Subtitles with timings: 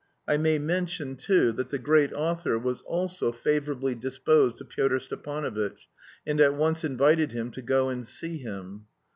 [0.27, 5.87] I may mention, too, that the great author was also favourably disposed to Pyotr Stepanovitch,
[6.25, 8.85] and at once invited him to go and see him.